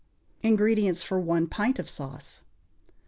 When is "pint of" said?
1.45-1.87